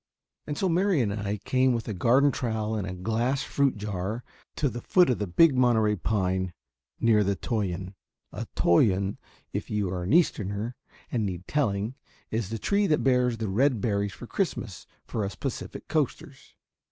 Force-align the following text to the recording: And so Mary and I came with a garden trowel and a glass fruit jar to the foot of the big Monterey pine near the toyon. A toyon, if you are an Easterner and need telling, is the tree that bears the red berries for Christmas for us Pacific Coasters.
And 0.47 0.57
so 0.57 0.67
Mary 0.67 0.99
and 1.01 1.13
I 1.13 1.37
came 1.37 1.73
with 1.73 1.87
a 1.87 1.93
garden 1.93 2.31
trowel 2.31 2.73
and 2.75 2.87
a 2.87 2.95
glass 2.95 3.43
fruit 3.43 3.77
jar 3.77 4.23
to 4.55 4.67
the 4.67 4.81
foot 4.81 5.11
of 5.11 5.19
the 5.19 5.27
big 5.27 5.53
Monterey 5.55 5.95
pine 5.95 6.53
near 6.99 7.23
the 7.23 7.35
toyon. 7.35 7.93
A 8.31 8.47
toyon, 8.55 9.19
if 9.53 9.69
you 9.69 9.91
are 9.91 10.01
an 10.01 10.11
Easterner 10.13 10.75
and 11.11 11.23
need 11.23 11.47
telling, 11.47 11.93
is 12.31 12.49
the 12.49 12.57
tree 12.57 12.87
that 12.87 13.03
bears 13.03 13.37
the 13.37 13.47
red 13.47 13.79
berries 13.79 14.11
for 14.13 14.25
Christmas 14.25 14.87
for 15.05 15.23
us 15.23 15.35
Pacific 15.35 15.87
Coasters. 15.87 16.55